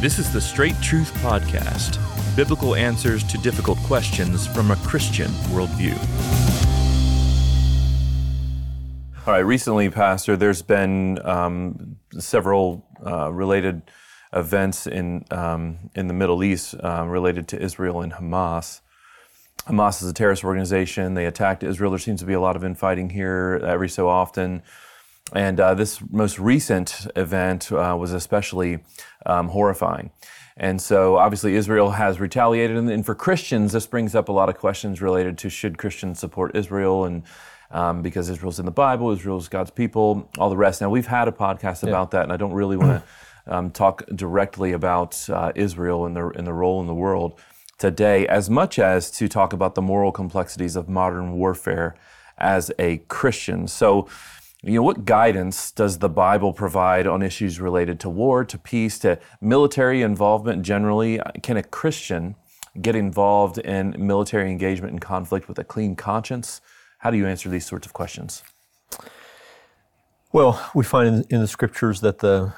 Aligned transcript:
This 0.00 0.18
is 0.18 0.32
the 0.32 0.40
Straight 0.40 0.80
Truth 0.80 1.12
Podcast 1.16 1.98
biblical 2.34 2.74
answers 2.74 3.22
to 3.24 3.36
difficult 3.36 3.76
questions 3.80 4.46
from 4.46 4.70
a 4.70 4.76
Christian 4.76 5.26
worldview. 5.52 5.94
All 9.26 9.34
right, 9.34 9.40
recently, 9.40 9.90
Pastor, 9.90 10.38
there's 10.38 10.62
been 10.62 11.18
um, 11.22 11.96
several 12.18 12.86
uh, 13.04 13.30
related 13.30 13.82
events 14.32 14.86
in, 14.86 15.26
um, 15.30 15.90
in 15.94 16.06
the 16.06 16.14
Middle 16.14 16.42
East 16.42 16.74
uh, 16.82 17.04
related 17.06 17.46
to 17.48 17.60
Israel 17.60 18.00
and 18.00 18.14
Hamas. 18.14 18.80
Hamas 19.66 20.02
is 20.02 20.08
a 20.08 20.14
terrorist 20.14 20.44
organization. 20.44 21.12
They 21.12 21.26
attacked 21.26 21.62
Israel. 21.62 21.90
There 21.90 21.98
seems 21.98 22.20
to 22.20 22.26
be 22.26 22.32
a 22.32 22.40
lot 22.40 22.56
of 22.56 22.64
infighting 22.64 23.10
here 23.10 23.60
every 23.62 23.90
so 23.90 24.08
often. 24.08 24.62
And 25.32 25.60
uh, 25.60 25.74
this 25.74 26.00
most 26.10 26.38
recent 26.38 27.06
event 27.16 27.70
uh, 27.70 27.96
was 27.98 28.12
especially 28.12 28.80
um, 29.26 29.48
horrifying. 29.48 30.10
And 30.56 30.80
so, 30.80 31.16
obviously, 31.16 31.54
Israel 31.54 31.92
has 31.92 32.20
retaliated. 32.20 32.76
And, 32.76 33.06
for 33.06 33.14
Christians, 33.14 33.72
this 33.72 33.86
brings 33.86 34.14
up 34.14 34.28
a 34.28 34.32
lot 34.32 34.48
of 34.48 34.58
questions 34.58 35.00
related 35.00 35.38
to 35.38 35.48
should 35.48 35.78
Christians 35.78 36.18
support 36.18 36.54
Israel 36.54 37.04
and 37.04 37.22
um, 37.70 38.02
because 38.02 38.28
Israel's 38.28 38.58
in 38.58 38.66
the 38.66 38.72
Bible, 38.72 39.10
Israel's 39.10 39.48
God's 39.48 39.70
people, 39.70 40.28
all 40.38 40.50
the 40.50 40.56
rest. 40.56 40.80
Now, 40.80 40.90
we've 40.90 41.06
had 41.06 41.28
a 41.28 41.32
podcast 41.32 41.82
about 41.82 42.08
yeah. 42.08 42.18
that, 42.18 42.22
and 42.24 42.32
I 42.32 42.36
don't 42.36 42.52
really 42.52 42.76
want 42.76 43.02
to 43.46 43.56
um, 43.56 43.70
talk 43.70 44.04
directly 44.14 44.72
about 44.72 45.28
uh, 45.30 45.52
Israel 45.54 46.04
and 46.04 46.16
their, 46.16 46.30
and 46.30 46.46
their 46.46 46.54
role 46.54 46.80
in 46.80 46.86
the 46.86 46.94
world 46.94 47.40
today, 47.78 48.26
as 48.26 48.50
much 48.50 48.78
as 48.78 49.10
to 49.12 49.28
talk 49.28 49.52
about 49.52 49.74
the 49.74 49.82
moral 49.82 50.12
complexities 50.12 50.76
of 50.76 50.88
modern 50.88 51.32
warfare 51.32 51.94
as 52.36 52.70
a 52.78 52.98
Christian. 53.08 53.68
So, 53.68 54.08
you 54.62 54.74
know, 54.74 54.82
what 54.82 55.06
guidance 55.06 55.70
does 55.70 55.98
the 55.98 56.08
Bible 56.08 56.52
provide 56.52 57.06
on 57.06 57.22
issues 57.22 57.60
related 57.60 57.98
to 58.00 58.10
war, 58.10 58.44
to 58.44 58.58
peace, 58.58 58.98
to 58.98 59.18
military 59.40 60.02
involvement 60.02 60.62
generally? 60.62 61.18
Can 61.42 61.56
a 61.56 61.62
Christian 61.62 62.34
get 62.80 62.94
involved 62.94 63.58
in 63.58 63.94
military 63.98 64.50
engagement 64.50 64.92
and 64.92 65.00
conflict 65.00 65.48
with 65.48 65.58
a 65.58 65.64
clean 65.64 65.96
conscience? 65.96 66.60
How 66.98 67.10
do 67.10 67.16
you 67.16 67.26
answer 67.26 67.48
these 67.48 67.64
sorts 67.64 67.86
of 67.86 67.94
questions? 67.94 68.42
Well, 70.32 70.70
we 70.74 70.84
find 70.84 71.24
in, 71.30 71.40
the 71.40 71.48
scriptures 71.48 72.02
that 72.02 72.18
the 72.18 72.52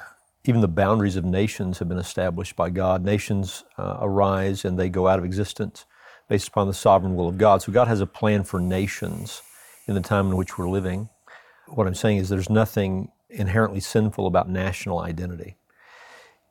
even 0.45 0.59
the 0.59 0.67
boundaries 0.67 1.15
of 1.15 1.23
nations 1.23 1.79
have 1.79 1.87
been 1.87 1.97
established 1.97 2.57
by 2.57 2.69
God. 2.69 3.05
Nations 3.05 3.63
uh, 3.77 3.99
arise 4.01 4.65
and 4.65 4.77
they 4.77 4.89
go 4.89 5.07
out 5.07 5.17
of 5.17 5.23
existence 5.23 5.85
based 6.27 6.49
upon 6.49 6.67
the 6.67 6.73
sovereign 6.73 7.15
will 7.15 7.29
of 7.29 7.37
God. 7.37 7.61
So 7.61 7.71
God 7.71 7.87
has 7.87 8.01
a 8.01 8.05
plan 8.05 8.43
for 8.43 8.59
nations 8.59 9.41
in 9.87 9.95
the 9.95 10.01
time 10.01 10.27
in 10.27 10.35
which 10.35 10.57
we're 10.57 10.69
living. 10.69 11.07
What 11.75 11.87
I'm 11.87 11.95
saying 11.95 12.17
is 12.17 12.29
there's 12.29 12.49
nothing 12.49 13.11
inherently 13.29 13.79
sinful 13.79 14.27
about 14.27 14.47
national 14.47 14.99
identity. 14.99 15.57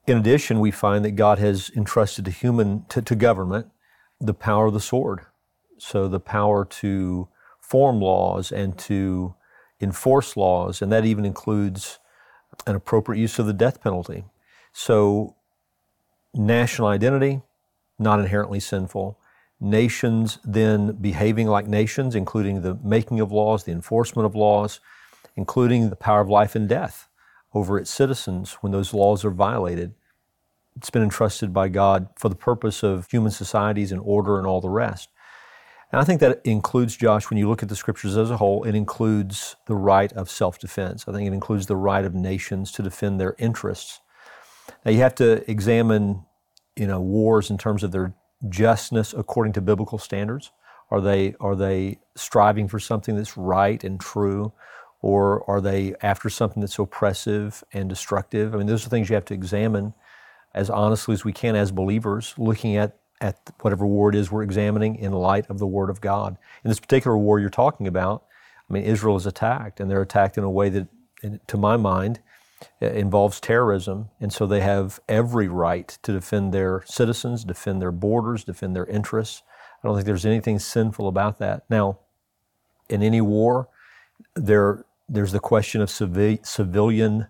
In 0.06 0.18
addition, 0.18 0.58
we 0.58 0.72
find 0.72 1.04
that 1.04 1.12
God 1.12 1.38
has 1.38 1.70
entrusted 1.76 2.24
to 2.24 2.30
human 2.32 2.84
to, 2.88 3.00
to 3.02 3.14
government 3.14 3.68
the 4.20 4.34
power 4.34 4.66
of 4.66 4.74
the 4.74 4.80
sword. 4.80 5.20
So 5.78 6.08
the 6.08 6.20
power 6.20 6.64
to 6.64 7.28
form 7.60 8.00
laws 8.00 8.50
and 8.50 8.76
to 8.80 9.34
enforce 9.80 10.36
laws, 10.36 10.82
and 10.82 10.90
that 10.90 11.04
even 11.04 11.24
includes 11.24 11.98
an 12.66 12.74
appropriate 12.74 13.20
use 13.20 13.38
of 13.38 13.46
the 13.46 13.52
death 13.52 13.80
penalty. 13.80 14.24
So 14.72 15.36
national 16.34 16.88
identity, 16.88 17.42
not 17.98 18.18
inherently 18.18 18.60
sinful. 18.60 19.18
Nations 19.60 20.38
then 20.44 20.92
behaving 20.92 21.46
like 21.46 21.68
nations, 21.68 22.16
including 22.16 22.62
the 22.62 22.74
making 22.82 23.20
of 23.20 23.30
laws, 23.30 23.64
the 23.64 23.72
enforcement 23.72 24.26
of 24.26 24.34
laws, 24.34 24.80
including 25.36 25.90
the 25.90 25.96
power 25.96 26.20
of 26.20 26.28
life 26.28 26.54
and 26.54 26.68
death 26.68 27.08
over 27.54 27.78
its 27.78 27.90
citizens 27.90 28.54
when 28.60 28.72
those 28.72 28.94
laws 28.94 29.24
are 29.24 29.30
violated. 29.30 29.94
It's 30.76 30.90
been 30.90 31.02
entrusted 31.02 31.52
by 31.52 31.68
God 31.68 32.08
for 32.16 32.28
the 32.28 32.34
purpose 32.34 32.82
of 32.82 33.10
human 33.10 33.30
societies 33.30 33.92
and 33.92 34.00
order 34.02 34.38
and 34.38 34.46
all 34.46 34.60
the 34.60 34.70
rest. 34.70 35.10
And 35.90 36.00
I 36.00 36.04
think 36.04 36.20
that 36.20 36.40
includes, 36.44 36.96
Josh, 36.96 37.28
when 37.28 37.38
you 37.38 37.48
look 37.48 37.62
at 37.62 37.68
the 37.68 37.76
scriptures 37.76 38.16
as 38.16 38.30
a 38.30 38.38
whole, 38.38 38.64
it 38.64 38.74
includes 38.74 39.56
the 39.66 39.74
right 39.74 40.10
of 40.14 40.30
self 40.30 40.58
defense. 40.58 41.04
I 41.06 41.12
think 41.12 41.28
it 41.28 41.34
includes 41.34 41.66
the 41.66 41.76
right 41.76 42.04
of 42.04 42.14
nations 42.14 42.72
to 42.72 42.82
defend 42.82 43.20
their 43.20 43.34
interests. 43.38 44.00
Now, 44.84 44.92
you 44.92 44.98
have 44.98 45.14
to 45.16 45.48
examine 45.50 46.24
you 46.76 46.86
know, 46.86 47.00
wars 47.00 47.50
in 47.50 47.58
terms 47.58 47.82
of 47.82 47.92
their 47.92 48.14
justness 48.48 49.12
according 49.12 49.52
to 49.54 49.60
biblical 49.60 49.98
standards. 49.98 50.50
Are 50.90 51.00
they, 51.00 51.34
are 51.40 51.54
they 51.54 52.00
striving 52.16 52.68
for 52.68 52.78
something 52.78 53.16
that's 53.16 53.36
right 53.36 53.82
and 53.84 54.00
true? 54.00 54.52
Or 55.02 55.48
are 55.50 55.60
they 55.60 55.94
after 56.00 56.30
something 56.30 56.60
that's 56.60 56.78
oppressive 56.78 57.64
and 57.72 57.88
destructive? 57.88 58.54
I 58.54 58.58
mean, 58.58 58.68
those 58.68 58.86
are 58.86 58.88
things 58.88 59.08
you 59.08 59.16
have 59.16 59.24
to 59.26 59.34
examine 59.34 59.94
as 60.54 60.70
honestly 60.70 61.12
as 61.12 61.24
we 61.24 61.32
can 61.32 61.56
as 61.56 61.72
believers, 61.72 62.34
looking 62.38 62.76
at, 62.76 62.98
at 63.20 63.38
whatever 63.60 63.84
war 63.86 64.10
it 64.10 64.14
is 64.14 64.30
we're 64.30 64.42
examining 64.42 64.96
in 64.96 65.12
light 65.12 65.48
of 65.50 65.58
the 65.58 65.66
Word 65.66 65.90
of 65.90 66.00
God. 66.00 66.36
In 66.64 66.68
this 66.68 66.78
particular 66.78 67.18
war 67.18 67.40
you're 67.40 67.50
talking 67.50 67.86
about, 67.88 68.24
I 68.70 68.72
mean, 68.72 68.84
Israel 68.84 69.16
is 69.16 69.26
attacked, 69.26 69.80
and 69.80 69.90
they're 69.90 70.02
attacked 70.02 70.38
in 70.38 70.44
a 70.44 70.50
way 70.50 70.68
that, 70.68 70.88
to 71.48 71.56
my 71.56 71.76
mind, 71.76 72.20
involves 72.80 73.40
terrorism. 73.40 74.10
And 74.20 74.32
so 74.32 74.46
they 74.46 74.60
have 74.60 75.00
every 75.08 75.48
right 75.48 75.88
to 76.02 76.12
defend 76.12 76.54
their 76.54 76.84
citizens, 76.86 77.44
defend 77.44 77.82
their 77.82 77.92
borders, 77.92 78.44
defend 78.44 78.76
their 78.76 78.86
interests. 78.86 79.42
I 79.82 79.88
don't 79.88 79.96
think 79.96 80.06
there's 80.06 80.26
anything 80.26 80.58
sinful 80.58 81.08
about 81.08 81.38
that. 81.38 81.64
Now, 81.68 81.98
in 82.88 83.02
any 83.02 83.20
war, 83.20 83.68
there 84.36 84.84
there's 85.08 85.32
the 85.32 85.40
question 85.40 85.80
of 85.80 85.90
civilian 85.90 87.26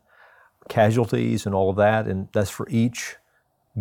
casualties 0.69 1.47
and 1.47 1.55
all 1.55 1.71
of 1.71 1.77
that, 1.77 2.06
and 2.06 2.28
that's 2.33 2.50
for 2.50 2.69
each 2.71 3.16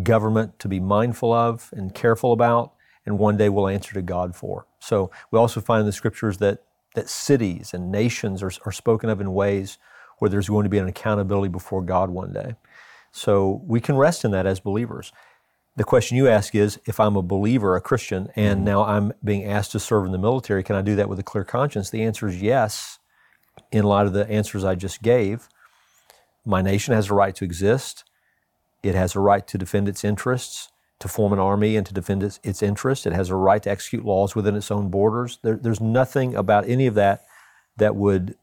government 0.04 0.58
to 0.60 0.68
be 0.68 0.80
mindful 0.80 1.34
of 1.34 1.70
and 1.74 1.94
careful 1.94 2.34
about, 2.34 2.74
and 3.06 3.20
one 3.20 3.38
day 3.38 3.50
we'll 3.50 3.68
answer 3.68 3.94
to 3.94 4.02
God 4.02 4.36
for. 4.36 4.66
So 4.80 5.12
we 5.32 5.40
also 5.40 5.62
find 5.62 5.82
in 5.82 5.86
the 5.86 5.92
scriptures 5.92 6.38
that, 6.38 6.64
that 6.96 7.10
cities 7.10 7.74
and 7.74 7.92
nations 7.92 8.42
are, 8.42 8.52
are 8.66 8.72
spoken 8.72 9.10
of 9.10 9.22
in 9.22 9.34
ways 9.34 9.78
where 10.20 10.30
there's 10.30 10.50
going 10.50 10.64
to 10.64 10.70
be 10.70 10.78
an 10.78 10.88
accountability 10.88 11.50
before 11.50 11.82
God 11.82 12.10
one 12.10 12.32
day. 12.32 12.56
So 13.12 13.62
we 13.66 13.82
can 13.82 13.96
rest 13.98 14.24
in 14.24 14.32
that 14.32 14.46
as 14.46 14.60
believers. 14.60 15.12
The 15.76 15.84
question 15.84 16.18
you 16.18 16.28
ask 16.28 16.54
is 16.54 16.80
if 16.86 17.00
I'm 17.00 17.16
a 17.16 17.22
believer, 17.22 17.76
a 17.76 17.82
Christian, 17.82 18.30
and 18.36 18.58
mm-hmm. 18.58 18.66
now 18.66 18.84
I'm 18.84 19.14
being 19.24 19.46
asked 19.46 19.72
to 19.74 19.80
serve 19.80 20.06
in 20.06 20.12
the 20.12 20.18
military, 20.18 20.64
can 20.64 20.76
I 20.76 20.82
do 20.82 20.96
that 20.96 21.10
with 21.10 21.20
a 21.20 21.24
clear 21.24 21.44
conscience? 21.44 21.90
The 21.90 22.04
answer 22.04 22.28
is 22.28 22.42
yes 22.42 23.00
in 23.72 23.84
light 23.84 24.08
of 24.08 24.14
the 24.14 24.30
answers 24.30 24.64
I 24.64 24.76
just 24.76 25.02
gave, 25.02 25.48
my 26.46 26.62
nation 26.62 26.94
has 26.94 27.10
a 27.10 27.14
right 27.14 27.36
to 27.36 27.46
exist. 27.46 28.04
It 28.84 28.96
has 28.96 29.16
a 29.16 29.20
right 29.20 29.46
to 29.48 29.58
defend 29.58 29.88
its 29.88 30.04
interests, 30.04 30.70
to 31.00 31.08
form 31.08 31.34
an 31.34 31.40
army 31.40 31.76
and 31.76 31.86
to 31.86 31.94
defend 31.94 32.24
its, 32.24 32.40
its 32.44 32.64
interests. 32.64 33.06
It 33.06 33.14
has 33.14 33.30
a 33.30 33.36
right 33.36 33.62
to 33.64 33.70
execute 33.70 34.06
laws 34.06 34.36
within 34.36 34.56
its 34.56 34.72
own 34.72 34.90
borders. 34.90 35.40
There, 35.44 35.56
there's 35.56 35.82
nothing 35.82 36.36
about 36.36 36.68
any 36.68 36.88
of 36.88 36.96
that 36.96 37.26
that 37.78 37.96
would 37.96 38.36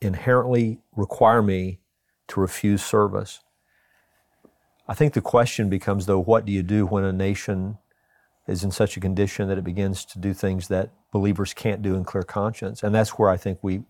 inherently 0.00 0.78
require 0.94 1.42
me 1.42 1.80
to 2.28 2.40
refuse 2.40 2.84
service. 2.84 3.40
I 4.88 4.94
think 4.94 5.14
the 5.14 5.20
question 5.20 5.68
becomes, 5.68 6.06
though, 6.06 6.20
what 6.20 6.44
do 6.44 6.52
you 6.52 6.62
do 6.62 6.86
when 6.86 7.04
a 7.04 7.12
nation 7.12 7.78
is 8.46 8.62
in 8.62 8.70
such 8.70 8.96
a 8.96 9.00
condition 9.00 9.48
that 9.48 9.58
it 9.58 9.64
begins 9.64 10.04
to 10.04 10.18
do 10.18 10.32
things 10.32 10.68
that 10.68 10.90
believers 11.12 11.52
can't 11.54 11.82
do 11.82 11.94
in 11.94 12.04
clear 12.04 12.22
conscience? 12.22 12.82
And 12.82 12.94
that's 12.94 13.10
where 13.10 13.28
I 13.28 13.36
think 13.36 13.58
we 13.62 13.82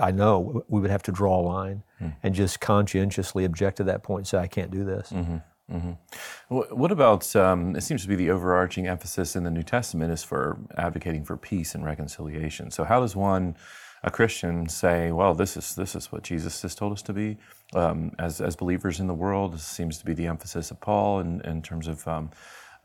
I 0.00 0.10
know 0.10 0.64
we 0.68 0.80
would 0.80 0.90
have 0.90 1.02
to 1.04 1.12
draw 1.12 1.40
a 1.40 1.42
line 1.42 1.82
mm. 2.00 2.14
and 2.22 2.34
just 2.34 2.60
conscientiously 2.60 3.44
object 3.44 3.76
to 3.78 3.84
that 3.84 4.02
point 4.02 4.20
and 4.20 4.26
say, 4.28 4.38
I 4.38 4.46
can't 4.46 4.70
do 4.70 4.84
this. 4.84 5.10
Mm-hmm. 5.10 5.36
Mm-hmm. 5.70 6.54
What 6.54 6.90
about, 6.90 7.36
um, 7.36 7.76
it 7.76 7.82
seems 7.82 8.00
to 8.00 8.08
be 8.08 8.14
the 8.14 8.30
overarching 8.30 8.86
emphasis 8.86 9.36
in 9.36 9.44
the 9.44 9.50
New 9.50 9.62
Testament 9.62 10.10
is 10.10 10.24
for 10.24 10.58
advocating 10.78 11.24
for 11.24 11.36
peace 11.36 11.74
and 11.74 11.84
reconciliation. 11.84 12.70
So, 12.70 12.84
how 12.84 13.00
does 13.00 13.14
one, 13.14 13.54
a 14.02 14.10
Christian, 14.10 14.66
say, 14.66 15.12
well, 15.12 15.34
this 15.34 15.58
is, 15.58 15.74
this 15.74 15.94
is 15.94 16.10
what 16.10 16.22
Jesus 16.22 16.62
has 16.62 16.74
told 16.74 16.94
us 16.94 17.02
to 17.02 17.12
be? 17.12 17.36
Um, 17.74 18.12
as, 18.18 18.40
as 18.40 18.56
believers 18.56 18.98
in 18.98 19.08
the 19.08 19.14
world, 19.14 19.52
this 19.52 19.64
seems 19.64 19.98
to 19.98 20.06
be 20.06 20.14
the 20.14 20.26
emphasis 20.26 20.70
of 20.70 20.80
Paul 20.80 21.20
in, 21.20 21.42
in 21.42 21.60
terms 21.60 21.86
of, 21.86 22.08
um, 22.08 22.30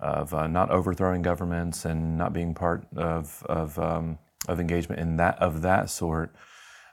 of 0.02 0.34
uh, 0.34 0.48
not 0.48 0.70
overthrowing 0.70 1.22
governments 1.22 1.86
and 1.86 2.18
not 2.18 2.34
being 2.34 2.54
part 2.54 2.86
of, 2.98 3.42
of, 3.46 3.80
um, 3.80 4.18
of 4.50 4.60
engagement 4.60 5.00
in 5.00 5.16
that, 5.16 5.42
of 5.42 5.62
that 5.62 5.90
sort. 5.90 6.36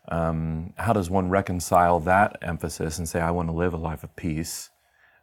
Um, 0.08 0.72
how 0.76 0.92
does 0.92 1.10
one 1.10 1.28
reconcile 1.28 2.00
that 2.00 2.38
emphasis 2.42 2.98
and 2.98 3.08
say, 3.08 3.20
I 3.20 3.30
want 3.30 3.48
to 3.48 3.52
live 3.52 3.74
a 3.74 3.76
life 3.76 4.02
of 4.02 4.14
peace, 4.16 4.70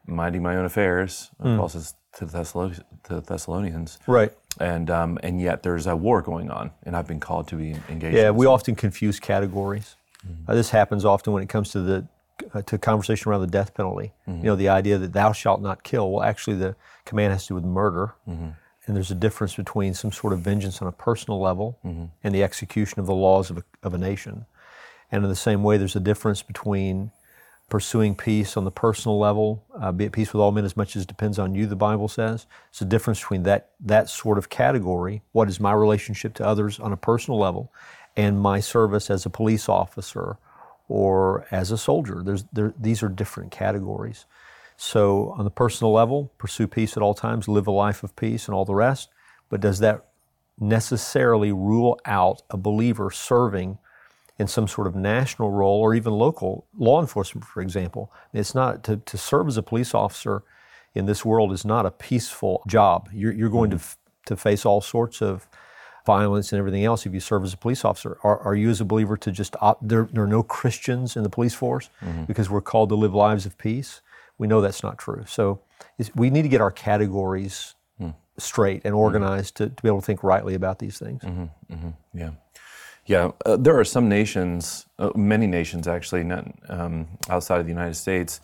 minding 0.06 0.44
my 0.44 0.56
own 0.56 0.66
affairs, 0.66 1.32
mm. 1.42 1.58
Paul 1.58 1.70
says 1.70 1.96
to 2.18 2.26
the, 2.26 2.84
to 3.04 3.16
the 3.16 3.22
Thessalonians. 3.22 4.00
Right. 4.08 4.32
And, 4.60 4.90
um, 4.90 5.20
and 5.24 5.42
yet 5.42 5.64
there's 5.64 5.88
a 5.88 5.96
war 5.96 6.22
going 6.22 6.50
on, 6.50 6.72
and 6.84 6.96
I've 6.96 7.08
been 7.08 7.20
called 7.20 7.48
to 7.50 7.56
be 7.56 7.76
engaged. 7.90 8.16
Yeah, 8.16 8.32
we 8.32 8.46
often 8.46 8.76
confuse 8.76 9.20
categories. 9.20 9.96
Mm-hmm. 10.26 10.50
Uh, 10.50 10.56
this 10.56 10.70
happens 10.70 11.06
often 11.06 11.34
when 11.34 11.44
it 11.44 11.50
comes 11.50 11.72
to 11.72 11.82
the 11.82 12.08
uh, 12.54 12.62
to 12.64 12.78
conversation 12.78 13.30
around 13.30 13.42
the 13.42 13.48
death 13.48 13.74
penalty. 13.74 14.14
Mm-hmm. 14.28 14.40
You 14.40 14.46
know, 14.46 14.56
the 14.56 14.70
idea 14.70 14.98
that 14.98 15.14
thou 15.14 15.32
shalt 15.32 15.62
not 15.62 15.84
kill. 15.84 16.12
Well, 16.12 16.24
actually, 16.24 16.56
the 16.58 16.76
command 17.06 17.34
has 17.34 17.44
to 17.44 17.50
do 17.50 17.56
with 17.56 17.66
murder. 17.66 18.14
Mm-hmm. 18.28 18.50
And 18.86 18.96
there's 18.96 19.12
a 19.12 19.16
difference 19.16 19.56
between 19.56 19.94
some 19.94 20.14
sort 20.14 20.32
of 20.34 20.40
vengeance 20.40 20.82
on 20.82 20.88
a 20.88 20.94
personal 20.94 21.42
level 21.42 21.78
mm-hmm. 21.86 22.06
and 22.24 22.34
the 22.34 22.42
execution 22.42 23.00
of 23.02 23.06
the 23.06 23.14
laws 23.14 23.50
of 23.50 23.58
a, 23.58 23.64
of 23.84 23.94
a 23.94 23.98
nation. 23.98 24.46
And 25.12 25.24
in 25.24 25.30
the 25.30 25.36
same 25.36 25.64
way, 25.64 25.78
there's 25.78 25.96
a 25.96 26.02
difference 26.02 26.42
between 26.42 27.12
pursuing 27.70 28.16
peace 28.16 28.56
on 28.56 28.64
the 28.64 28.72
personal 28.72 29.20
level, 29.20 29.64
uh, 29.80 29.92
be 29.92 30.06
at 30.06 30.12
peace 30.14 30.32
with 30.32 30.42
all 30.42 30.52
men 30.52 30.64
as 30.64 30.78
much 30.78 30.96
as 30.96 31.04
it 31.04 31.08
depends 31.08 31.38
on 31.38 31.54
you, 31.54 31.66
the 31.66 31.76
Bible 31.76 32.08
says. 32.08 32.46
It's 32.70 32.82
a 32.82 32.86
difference 32.86 33.20
between 33.20 33.44
that, 33.44 33.72
that 33.82 34.10
sort 34.10 34.38
of 34.38 34.50
category, 34.50 35.22
what 35.34 35.50
is 35.50 35.60
my 35.60 35.74
relationship 35.74 36.34
to 36.36 36.46
others 36.46 36.80
on 36.80 36.94
a 36.94 36.98
personal 36.98 37.40
level, 37.40 37.74
and 38.16 38.40
my 38.40 38.62
service 38.62 39.10
as 39.10 39.26
a 39.26 39.30
police 39.30 39.68
officer 39.68 40.38
or 40.88 41.46
as 41.52 41.72
a 41.72 41.78
soldier. 41.78 42.22
There's, 42.24 42.46
there, 42.54 42.74
these 42.80 43.04
are 43.04 43.10
different 43.10 43.52
categories. 43.52 44.26
So, 44.78 45.34
on 45.38 45.44
the 45.44 45.52
personal 45.52 45.92
level, 45.92 46.32
pursue 46.38 46.68
peace 46.68 46.96
at 46.96 47.04
all 47.04 47.16
times, 47.16 47.48
live 47.48 47.68
a 47.68 47.72
life 47.72 48.04
of 48.04 48.16
peace, 48.16 48.48
and 48.48 48.56
all 48.56 48.64
the 48.64 48.76
rest. 48.76 49.10
But 49.50 49.60
does 49.60 49.80
that 49.80 50.06
necessarily 50.60 51.52
rule 51.52 52.00
out 52.06 52.44
a 52.50 52.58
believer 52.58 53.12
serving 53.12 53.80
in 54.40 54.48
some 54.48 54.68
sort 54.68 54.88
of 54.88 54.96
national 54.96 55.52
role 55.52 55.80
or 55.80 55.94
even 55.94 56.14
local 56.14 56.66
law 56.78 57.02
enforcement, 57.02 57.46
for 57.46 57.62
example? 57.62 58.12
It's 58.34 58.56
not 58.56 58.84
to, 58.86 58.98
to 58.98 59.18
serve 59.18 59.48
as 59.48 59.58
a 59.58 59.64
police 59.64 59.94
officer 59.94 60.44
in 60.94 61.06
this 61.06 61.24
world 61.24 61.52
is 61.52 61.66
not 61.66 61.86
a 61.86 61.92
peaceful 61.92 62.64
job. 62.68 63.10
You're, 63.14 63.34
you're 63.34 63.50
going 63.50 63.70
to, 63.72 63.78
f- 63.78 63.98
to 64.26 64.36
face 64.36 64.66
all 64.66 64.82
sorts 64.82 65.22
of 65.22 65.48
violence 66.06 66.52
and 66.52 66.60
everything 66.60 66.86
else 66.86 67.06
if 67.06 67.14
you 67.14 67.20
serve 67.20 67.44
as 67.44 67.54
a 67.54 67.58
police 67.58 67.86
officer. 67.86 68.18
Are, 68.24 68.40
are 68.40 68.56
you 68.56 68.70
as 68.70 68.82
a 68.82 68.86
believer 68.86 69.18
to 69.18 69.32
just 69.32 69.56
opt, 69.62 69.88
there, 69.88 70.08
there 70.12 70.24
are 70.24 70.28
no 70.28 70.42
Christians 70.42 71.16
in 71.16 71.24
the 71.24 71.30
police 71.30 71.54
force 71.54 71.90
mm-hmm. 72.02 72.24
because 72.24 72.50
we're 72.50 72.62
called 72.62 72.90
to 72.90 72.96
live 72.96 73.14
lives 73.14 73.46
of 73.46 73.58
peace? 73.58 74.02
we 74.38 74.48
know 74.48 74.62
that's 74.62 74.84
not 74.84 74.98
true. 74.98 75.24
So 75.28 75.62
we 76.16 76.30
need 76.30 76.44
to 76.44 76.50
get 76.50 76.62
our 76.62 76.72
categories 76.72 77.76
mm. 78.02 78.14
straight 78.38 78.84
and 78.86 78.94
organized 78.94 79.56
mm-hmm. 79.56 79.70
to, 79.70 79.76
to 79.76 79.84
be 79.84 79.90
able 79.90 80.00
to 80.00 80.06
think 80.06 80.24
rightly 80.24 80.54
about 80.54 80.80
these 80.80 81.00
things. 81.00 81.24
Mm-hmm. 81.24 81.74
Mm-hmm. 81.74 81.90
Yeah. 82.18 82.32
Yeah, 83.08 83.32
uh, 83.46 83.56
there 83.56 83.80
are 83.80 83.86
some 83.86 84.10
nations, 84.10 84.86
uh, 85.00 85.12
many 85.16 85.48
nations 85.48 85.88
actually, 85.88 86.26
not, 86.26 86.46
um, 86.68 87.08
outside 87.30 87.62
of 87.62 87.66
the 87.66 87.72
United 87.72 87.96
States, 87.96 88.42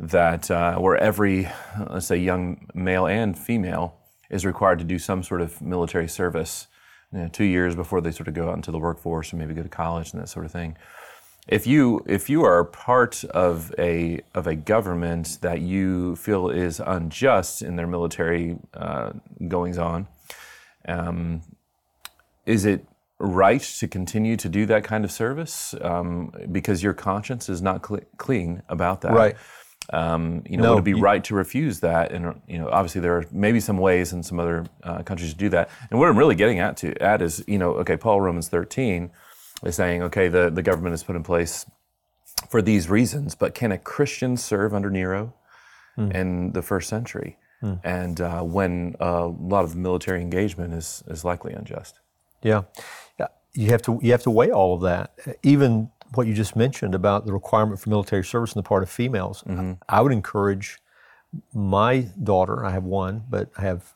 that 0.00 0.50
uh, 0.50 0.76
where 0.78 0.96
every, 0.96 1.48
let's 1.88 2.06
say, 2.06 2.16
young 2.16 2.66
male 2.74 3.06
and 3.06 3.38
female 3.38 3.94
is 4.28 4.44
required 4.44 4.80
to 4.80 4.84
do 4.84 4.98
some 4.98 5.22
sort 5.22 5.40
of 5.40 5.62
military 5.62 6.08
service, 6.08 6.66
you 7.12 7.20
know, 7.20 7.28
two 7.28 7.44
years 7.44 7.76
before 7.76 8.00
they 8.00 8.10
sort 8.10 8.26
of 8.26 8.34
go 8.34 8.50
out 8.50 8.56
into 8.56 8.72
the 8.72 8.80
workforce 8.80 9.30
and 9.30 9.38
maybe 9.38 9.54
go 9.54 9.62
to 9.62 9.68
college 9.68 10.12
and 10.12 10.20
that 10.20 10.28
sort 10.28 10.44
of 10.44 10.50
thing. 10.50 10.76
If 11.46 11.66
you 11.66 12.04
if 12.06 12.28
you 12.28 12.42
are 12.44 12.64
part 12.64 13.24
of 13.24 13.72
a 13.78 14.20
of 14.34 14.46
a 14.46 14.56
government 14.56 15.38
that 15.40 15.60
you 15.60 16.16
feel 16.16 16.48
is 16.50 16.80
unjust 16.84 17.62
in 17.62 17.76
their 17.76 17.86
military 17.86 18.58
uh, 18.74 19.12
goings 19.46 19.78
on, 19.78 20.08
um, 20.86 21.42
is 22.44 22.64
it 22.64 22.84
right 23.20 23.60
to 23.60 23.86
continue 23.86 24.36
to 24.36 24.48
do 24.48 24.66
that 24.66 24.82
kind 24.82 25.04
of 25.04 25.12
service 25.12 25.74
um, 25.82 26.32
because 26.50 26.82
your 26.82 26.94
conscience 26.94 27.48
is 27.48 27.60
not 27.60 27.86
cl- 27.86 28.02
clean 28.16 28.62
about 28.68 29.02
that? 29.02 29.12
Right. 29.12 29.36
Um, 29.92 30.42
you 30.48 30.56
know, 30.56 30.62
no, 30.62 30.74
would 30.74 30.80
it 30.80 30.84
be 30.84 30.90
you, 30.92 31.00
right 31.00 31.22
to 31.24 31.34
refuse 31.34 31.80
that? 31.80 32.12
And 32.12 32.40
you 32.46 32.58
know, 32.58 32.68
obviously 32.70 33.00
there 33.00 33.16
are 33.16 33.26
maybe 33.30 33.60
some 33.60 33.78
ways 33.78 34.12
in 34.12 34.22
some 34.22 34.40
other 34.40 34.64
uh, 34.82 35.02
countries 35.02 35.32
to 35.32 35.38
do 35.38 35.48
that. 35.50 35.68
And 35.90 35.98
what 35.98 36.08
I'm 36.08 36.16
really 36.16 36.34
getting 36.34 36.60
at 36.60 36.76
to 36.78 37.00
at 37.02 37.20
is, 37.22 37.44
you 37.46 37.58
know, 37.58 37.72
okay, 37.74 37.96
Paul 37.96 38.20
Romans 38.20 38.48
13 38.48 39.10
is 39.64 39.74
saying, 39.74 40.02
okay, 40.04 40.28
the, 40.28 40.48
the 40.48 40.62
government 40.62 40.94
is 40.94 41.02
put 41.02 41.16
in 41.16 41.22
place 41.22 41.66
for 42.48 42.62
these 42.62 42.88
reasons, 42.88 43.34
but 43.34 43.54
can 43.54 43.72
a 43.72 43.78
Christian 43.78 44.36
serve 44.36 44.72
under 44.74 44.90
Nero 44.90 45.34
mm. 45.98 46.14
in 46.14 46.52
the 46.52 46.62
first 46.62 46.88
century? 46.88 47.36
Mm. 47.62 47.80
And 47.84 48.20
uh, 48.20 48.42
when 48.42 48.96
a 49.00 49.26
lot 49.26 49.64
of 49.64 49.76
military 49.76 50.22
engagement 50.22 50.72
is, 50.72 51.02
is 51.08 51.24
likely 51.24 51.52
unjust. 51.52 52.00
Yeah. 52.42 52.62
You 53.52 53.70
have 53.70 53.82
to 53.82 53.98
you 54.00 54.12
have 54.12 54.22
to 54.22 54.30
weigh 54.30 54.52
all 54.52 54.76
of 54.76 54.82
that. 54.82 55.18
Even 55.42 55.90
what 56.14 56.26
you 56.26 56.34
just 56.34 56.56
mentioned 56.56 56.94
about 56.94 57.26
the 57.26 57.32
requirement 57.32 57.80
for 57.80 57.90
military 57.90 58.24
service 58.24 58.56
on 58.56 58.62
the 58.62 58.68
part 58.68 58.82
of 58.82 58.90
females. 58.90 59.42
Mm-hmm. 59.46 59.72
I 59.88 60.00
would 60.00 60.12
encourage 60.12 60.78
my 61.54 62.08
daughter, 62.22 62.64
I 62.64 62.70
have 62.70 62.84
one, 62.84 63.24
but 63.28 63.50
I 63.56 63.62
have 63.62 63.92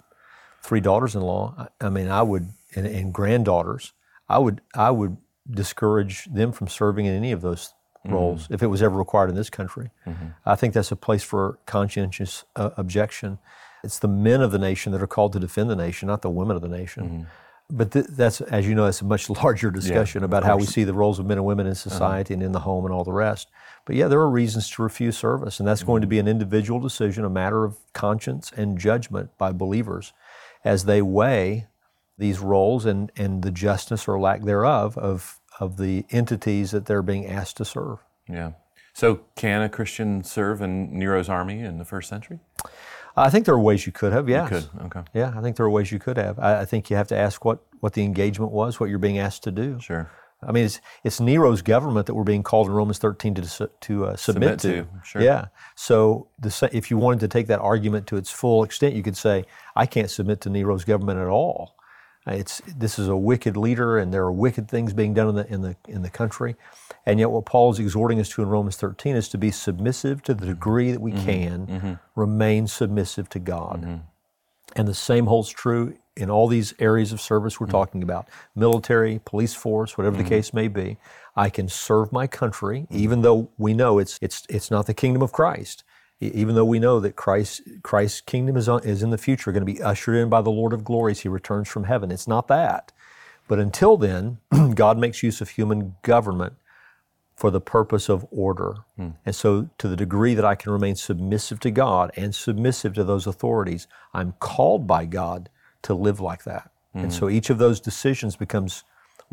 three 0.63 0.81
daughters 0.81 1.15
in 1.15 1.23
law. 1.23 1.55
I, 1.59 1.87
I 1.87 1.89
mean, 1.89 2.09
I 2.09 2.23
would, 2.23 2.49
and, 2.75 2.87
and 2.87 3.13
granddaughters, 3.13 3.93
I 4.29 4.39
would, 4.39 4.61
I 4.75 4.91
would 4.91 5.17
discourage 5.51 6.25
them 6.27 6.53
from 6.53 6.69
serving 6.69 7.07
in 7.07 7.15
any 7.15 7.33
of 7.33 7.43
those 7.43 7.75
roles 8.05 8.45
mm-hmm. 8.45 8.55
if 8.55 8.63
it 8.63 8.69
was 8.69 8.83
ever 8.83 8.97
required 8.97 9.31
in 9.31 9.37
this 9.37 9.51
country. 9.51 9.91
Mm-hmm. 10.07 10.27
I 10.47 10.55
think 10.55 10.75
that's 10.75 10.93
a 10.93 10.97
place 10.97 11.23
for 11.23 11.59
conscientious 11.67 12.45
uh, 12.57 12.71
objection. 12.77 13.39
It's 13.83 13.99
the 13.99 14.09
men 14.09 14.41
of 14.41 14.53
the 14.53 14.59
nation 14.59 14.93
that 14.93 15.03
are 15.03 15.07
called 15.07 15.33
to 15.35 15.41
defend 15.41 15.69
the 15.69 15.77
nation, 15.77 16.07
not 16.07 16.23
the 16.23 16.31
women 16.31 16.57
of 16.57 16.63
the 16.63 16.69
nation. 16.69 17.27
Mm-hmm. 17.69 17.77
But 17.77 17.93
th- 17.93 18.07
that's, 18.11 18.41
as 18.41 18.67
you 18.67 18.75
know, 18.75 18.85
that's 18.85 19.01
a 19.01 19.05
much 19.05 19.31
larger 19.31 19.71
discussion 19.71 20.21
yeah, 20.21 20.27
about 20.27 20.45
how 20.45 20.57
we 20.57 20.67
see 20.67 20.85
the 20.85 20.95
roles 20.95 21.19
of 21.19 21.27
men 21.27 21.39
and 21.39 21.47
women 21.47 21.67
in 21.67 21.73
uh-huh. 21.73 21.91
society 21.91 22.35
and 22.35 22.43
in 22.43 22.53
the 22.53 22.61
home 22.61 22.85
and 22.85 22.93
all 22.93 23.05
the 23.05 23.13
rest. 23.13 23.49
But 23.87 23.97
yeah, 23.97 24.09
there 24.09 24.21
are 24.21 24.31
reasons 24.31 24.71
to 24.71 24.83
refuse 24.83 25.17
service, 25.17 25.59
and 25.59 25.69
that's 25.69 25.83
going 25.83 26.01
to 26.01 26.07
be 26.07 26.19
an 26.19 26.29
individual 26.29 26.81
decision, 26.81 27.25
a 27.25 27.31
matter 27.31 27.65
of 27.65 27.79
conscience 27.93 28.53
and 28.57 28.79
judgment 28.79 29.37
by 29.37 29.53
believers 29.53 30.13
as 30.65 30.85
they 30.85 31.03
weigh 31.03 31.67
these 32.17 32.39
roles 32.39 32.87
and, 32.87 33.11
and 33.17 33.43
the 33.43 33.51
justness 33.51 34.09
or 34.09 34.19
lack 34.19 34.43
thereof 34.43 34.97
of, 34.97 35.41
of 35.61 35.77
the 35.77 36.07
entities 36.11 36.71
that 36.71 36.87
they're 36.87 37.03
being 37.03 37.27
asked 37.27 37.57
to 37.59 37.65
serve. 37.65 37.99
Yeah. 38.29 38.53
So, 38.95 39.23
can 39.35 39.63
a 39.63 39.69
Christian 39.69 40.23
serve 40.23 40.63
in 40.63 40.97
Nero's 40.97 41.29
army 41.29 41.61
in 41.61 41.79
the 41.79 41.85
first 41.85 42.09
century? 42.09 42.39
I 43.17 43.31
think 43.31 43.47
there 43.47 43.55
are 43.55 43.61
ways 43.61 43.87
you 43.87 43.93
could 43.93 44.13
have, 44.13 44.29
yes. 44.29 44.51
You 44.51 44.59
could, 44.59 44.87
okay. 44.87 45.03
Yeah, 45.15 45.33
I 45.37 45.41
think 45.41 45.57
there 45.57 45.67
are 45.67 45.71
ways 45.71 45.93
you 45.93 45.99
could 45.99 46.17
have. 46.17 46.39
I, 46.39 46.61
I, 46.61 46.65
think 46.65 46.91
you 46.91 46.97
have 46.97 47.09
to 47.09 47.17
ask 47.17 47.45
what, 47.45 47.61
what 47.81 47.93
the 47.93 48.03
engagement 48.03 48.51
was, 48.51 48.81
what 48.81 48.91
you're 48.91 48.99
being 48.99 49.19
asked 49.19 49.45
to 49.45 49.53
do. 49.53 49.79
Sure. 49.81 50.11
I 50.43 50.53
mean, 50.53 50.65
it's, 50.65 50.81
it's 51.05 51.21
Nero's 51.21 51.63
government 51.63 52.07
that 52.07 52.15
we're 52.15 52.25
being 52.25 52.43
called 52.43 52.67
in 52.67 52.75
Romans 52.75 52.99
13 52.99 53.35
to, 53.37 53.71
to 53.81 54.07
uh, 54.07 54.17
submit, 54.17 54.17
submit, 54.17 54.59
to. 54.61 54.83
to. 54.83 54.89
Sure. 55.05 55.23
Yeah. 55.23 55.47
So 55.75 56.29
the, 56.39 56.71
if 56.73 56.91
you 56.91 56.99
wanted 56.99 57.21
to 57.21 57.29
take 57.29 57.47
that 57.47 57.61
argument 57.61 58.07
to 58.09 58.17
its 58.17 58.31
full 58.31 58.65
extent, 58.65 58.95
you 58.95 59.03
could 59.03 59.17
say, 59.17 59.45
I 59.77 59.87
can't 59.87 60.11
submit 60.11 60.41
to 60.43 60.51
Nero's 60.51 60.85
government 60.85 61.21
at 61.21 61.29
all. 61.29 61.77
It's, 62.27 62.63
this 62.67 62.99
is 62.99 63.09
a 63.09 63.17
wicked 63.17 63.57
leader, 63.57 63.99
and 63.99 64.13
there 64.13 64.23
are 64.23 64.33
wicked 64.33 64.69
things 64.69 64.95
being 64.95 65.13
done 65.13 65.29
in 65.29 65.35
the, 65.35 65.47
in, 65.53 65.63
the, 65.63 65.77
in 65.89 66.03
the 66.03 66.11
country. 66.11 66.57
And 67.05 67.21
yet, 67.21 67.31
what 67.31 67.45
Paul 67.45 67.71
is 67.71 67.79
exhorting 67.79 68.19
us 68.19 68.31
to 68.31 68.43
in 68.43 68.49
Romans 68.49 68.77
13 68.77 69.15
is 69.15 69.29
to 69.31 69.39
be 69.39 69.51
submissive 69.51 70.23
to 70.23 70.35
the 70.35 70.47
degree 70.47 70.91
that 70.91 71.01
we 71.01 71.13
mm-hmm. 71.13 71.27
can, 71.27 71.67
mm-hmm. 71.67 71.93
remain 72.17 72.67
submissive 72.67 73.29
to 73.31 73.39
God. 73.39 73.83
Mm-hmm. 73.83 73.97
And 74.77 74.89
the 74.89 74.95
same 74.95 75.27
holds 75.27 75.51
true 75.51 75.97
in 76.17 76.31
all 76.31 76.49
these 76.49 76.73
areas 76.79 77.13
of 77.13 77.21
service 77.21 77.61
we're 77.61 77.67
mm-hmm. 77.67 77.73
talking 77.73 78.03
about 78.03 78.29
military, 78.57 79.21
police 79.25 79.55
force, 79.55 79.99
whatever 79.99 80.17
the 80.17 80.23
mm-hmm. 80.23 80.31
case 80.31 80.55
may 80.55 80.69
be. 80.69 80.97
I 81.37 81.51
can 81.51 81.69
serve 81.69 82.11
my 82.11 82.27
country, 82.27 82.83
mm-hmm. 82.83 82.97
even 82.97 83.21
though 83.21 83.51
we 83.59 83.75
know 83.75 83.99
it's, 83.99 84.19
it's, 84.23 84.47
it's 84.49 84.71
not 84.71 84.87
the 84.87 84.95
kingdom 84.95 85.21
of 85.21 85.33
Christ 85.33 85.85
even 86.33 86.55
though 86.55 86.65
we 86.65 86.79
know 86.79 87.01
that 87.01 87.17
Christ, 87.17 87.63
Christ's 87.83 88.21
kingdom 88.21 88.57
is, 88.57 88.69
on, 88.69 88.83
is 88.85 89.03
in 89.03 89.11
the 89.11 89.19
future, 89.19 89.53
going 89.53 89.67
to 89.67 89.73
be 89.73 89.83
ushered 89.83 90.17
in 90.17 90.29
by 90.29 90.43
the 90.43 90.51
Lord 90.51 90.73
of 90.73 90.85
glories, 90.85 91.21
he 91.21 91.29
returns 91.29 91.69
from 91.69 91.85
heaven. 91.85 92.11
It's 92.11 92.29
not 92.29 92.49
that. 92.49 92.93
But 93.49 93.59
until 93.59 93.97
then, 93.97 94.39
God 94.75 94.99
makes 94.99 95.23
use 95.23 95.41
of 95.41 95.51
human 95.51 95.97
government 96.03 96.55
for 97.37 97.51
the 97.51 97.61
purpose 97.61 98.09
of 98.09 98.27
order. 98.31 98.77
Hmm. 98.97 99.11
And 99.27 99.35
so, 99.35 99.69
to 99.79 99.89
the 99.89 99.97
degree 99.97 100.35
that 100.35 100.45
I 100.45 100.55
can 100.55 100.73
remain 100.73 100.97
submissive 100.97 101.61
to 101.61 101.71
God 101.71 102.13
and 102.17 102.35
submissive 102.35 102.95
to 102.95 103.05
those 103.05 103.27
authorities, 103.27 103.87
I'm 104.13 104.35
called 104.39 104.87
by 104.87 105.05
God 105.05 105.51
to 105.83 105.95
live 105.95 106.21
like 106.21 106.45
that. 106.45 106.71
hmm 106.93 107.01
And 107.01 107.13
so, 107.13 107.29
each 107.29 107.51
of 107.51 107.59
those 107.59 107.81
decisions 107.81 108.37
becomes 108.37 108.85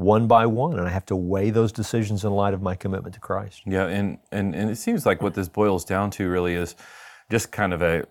one 0.01 0.27
by 0.27 0.45
one, 0.45 0.79
and 0.79 0.87
I 0.87 0.91
have 0.91 1.05
to 1.07 1.15
weigh 1.15 1.49
those 1.51 1.71
decisions 1.71 2.25
in 2.25 2.31
light 2.31 2.53
of 2.53 2.61
my 2.61 2.75
commitment 2.75 3.13
to 3.15 3.21
Christ. 3.21 3.61
Yeah, 3.65 3.87
and, 3.87 4.17
and, 4.31 4.55
and 4.55 4.69
it 4.69 4.77
seems 4.77 5.05
like 5.05 5.21
what 5.21 5.33
this 5.33 5.47
boils 5.47 5.85
down 5.85 6.09
to 6.11 6.29
really 6.29 6.55
is 6.55 6.75
just 7.29 7.51
kind 7.51 7.73
of 7.73 7.81
a 7.81 8.05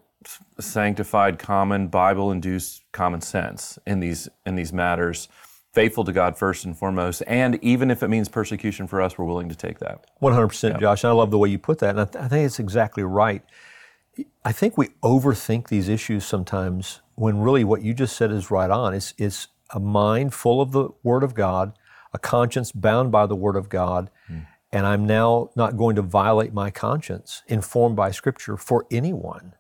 sanctified, 0.59 1.39
common, 1.39 1.89
Bible-induced 1.89 2.83
common 2.93 3.21
sense 3.21 3.79
in 3.87 4.01
these 4.01 4.29
in 4.47 4.55
these 4.57 4.73
matters. 4.73 5.29
Faithful 5.73 6.05
to 6.05 6.13
God 6.13 6.37
first 6.37 6.65
and 6.65 6.77
foremost, 6.77 7.23
and 7.29 7.63
even 7.63 7.91
if 7.91 8.03
it 8.03 8.09
means 8.09 8.29
persecution 8.29 8.89
for 8.89 9.01
us, 9.01 9.17
we're 9.17 9.25
willing 9.25 9.49
to 9.49 9.55
take 9.55 9.79
that. 9.79 10.05
One 10.19 10.33
hundred 10.33 10.49
percent, 10.49 10.81
Josh. 10.81 11.05
I 11.05 11.13
love 11.13 11.31
the 11.31 11.39
way 11.39 11.49
you 11.49 11.59
put 11.59 11.79
that, 11.79 11.91
and 11.91 12.01
I, 12.01 12.05
th- 12.07 12.25
I 12.25 12.29
think 12.29 12.45
it's 12.45 12.59
exactly 12.59 13.05
right. 13.05 13.43
I 14.45 14.53
think 14.53 14.77
we 14.77 14.89
overthink 15.03 15.69
these 15.69 15.89
issues 15.89 16.25
sometimes 16.25 17.01
when 17.15 17.39
really 17.41 17.63
what 17.63 17.83
you 17.83 17.95
just 17.95 18.17
said 18.17 18.33
is 18.33 18.51
right 18.51 18.69
on. 18.69 18.95
It's, 18.95 19.15
it's 19.17 19.47
a 19.73 19.79
mind 19.79 20.35
full 20.35 20.61
of 20.61 20.73
the 20.73 20.89
Word 21.05 21.23
of 21.23 21.35
God, 21.35 21.79
a 22.13 22.19
conscience 22.19 22.73
bound 22.73 23.13
by 23.13 23.27
the 23.27 23.37
Word 23.37 23.57
of 23.57 23.69
God, 23.69 24.11
mm. 24.31 24.47
and 24.73 24.87
I'm 24.87 25.07
now 25.07 25.51
not 25.55 25.77
going 25.77 25.97
to 25.97 26.03
violate 26.03 26.53
my 26.53 26.71
conscience 26.71 27.43
informed 27.47 27.97
by 27.97 28.11
Scripture 28.11 28.57
for 28.57 28.87
anyone. 28.91 29.55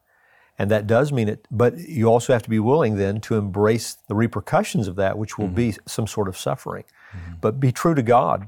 And 0.58 0.70
that 0.70 0.86
does 0.86 1.10
mean 1.10 1.28
it, 1.28 1.48
but 1.50 1.78
you 1.78 2.06
also 2.06 2.34
have 2.34 2.42
to 2.42 2.50
be 2.50 2.58
willing 2.58 2.96
then 2.96 3.20
to 3.22 3.36
embrace 3.36 3.96
the 4.08 4.14
repercussions 4.14 4.88
of 4.88 4.96
that, 4.96 5.16
which 5.16 5.38
will 5.38 5.46
mm-hmm. 5.46 5.54
be 5.54 5.76
some 5.86 6.06
sort 6.06 6.28
of 6.28 6.36
suffering. 6.36 6.84
Mm-hmm. 7.16 7.32
But 7.40 7.58
be 7.60 7.72
true 7.72 7.94
to 7.94 8.02
God. 8.02 8.46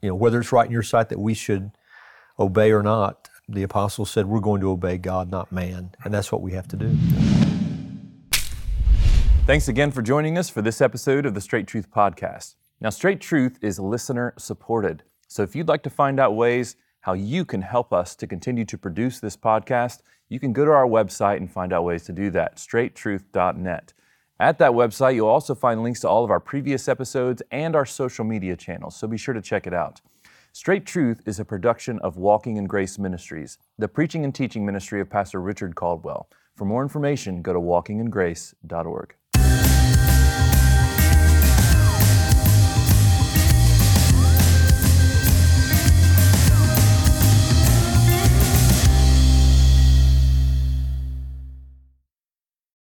You 0.00 0.08
know, 0.08 0.14
whether 0.14 0.40
it's 0.40 0.50
right 0.50 0.64
in 0.64 0.72
your 0.72 0.82
sight 0.82 1.10
that 1.10 1.18
we 1.18 1.34
should 1.34 1.72
obey 2.38 2.72
or 2.72 2.82
not, 2.82 3.28
the 3.48 3.62
apostles 3.62 4.10
said 4.10 4.26
we're 4.26 4.40
going 4.40 4.62
to 4.62 4.70
obey 4.70 4.96
God, 4.96 5.30
not 5.30 5.52
man. 5.52 5.90
And 6.04 6.14
that's 6.14 6.32
what 6.32 6.40
we 6.40 6.52
have 6.52 6.68
to 6.68 6.76
do. 6.76 6.96
Thanks 9.46 9.68
again 9.68 9.90
for 9.92 10.02
joining 10.02 10.38
us 10.38 10.48
for 10.48 10.62
this 10.62 10.80
episode 10.80 11.26
of 11.26 11.34
the 11.34 11.40
Straight 11.40 11.66
Truth 11.66 11.90
Podcast. 11.90 12.54
Now, 12.78 12.90
Straight 12.90 13.22
Truth 13.22 13.58
is 13.62 13.78
listener 13.78 14.34
supported. 14.36 15.02
So 15.28 15.42
if 15.42 15.56
you'd 15.56 15.68
like 15.68 15.82
to 15.84 15.90
find 15.90 16.20
out 16.20 16.36
ways 16.36 16.76
how 17.00 17.14
you 17.14 17.46
can 17.46 17.62
help 17.62 17.90
us 17.90 18.14
to 18.16 18.26
continue 18.26 18.66
to 18.66 18.76
produce 18.76 19.18
this 19.18 19.36
podcast, 19.36 20.02
you 20.28 20.38
can 20.38 20.52
go 20.52 20.64
to 20.66 20.70
our 20.72 20.86
website 20.86 21.38
and 21.38 21.50
find 21.50 21.72
out 21.72 21.84
ways 21.84 22.04
to 22.04 22.12
do 22.12 22.30
that, 22.30 22.56
straighttruth.net. 22.56 23.94
At 24.38 24.58
that 24.58 24.72
website, 24.72 25.14
you'll 25.14 25.28
also 25.28 25.54
find 25.54 25.82
links 25.82 26.00
to 26.00 26.08
all 26.08 26.22
of 26.22 26.30
our 26.30 26.40
previous 26.40 26.86
episodes 26.86 27.42
and 27.50 27.74
our 27.74 27.86
social 27.86 28.24
media 28.24 28.56
channels, 28.56 28.94
so 28.94 29.06
be 29.06 29.16
sure 29.16 29.32
to 29.32 29.40
check 29.40 29.66
it 29.66 29.72
out. 29.72 30.02
Straight 30.52 30.84
Truth 30.84 31.22
is 31.24 31.40
a 31.40 31.44
production 31.46 31.98
of 32.00 32.18
Walking 32.18 32.58
in 32.58 32.66
Grace 32.66 32.98
Ministries, 32.98 33.56
the 33.78 33.88
preaching 33.88 34.24
and 34.24 34.34
teaching 34.34 34.66
ministry 34.66 35.00
of 35.00 35.08
Pastor 35.08 35.40
Richard 35.40 35.74
Caldwell. 35.74 36.28
For 36.54 36.66
more 36.66 36.82
information, 36.82 37.40
go 37.40 37.54
to 37.54 37.60
walkingingrace.org. 37.60 39.14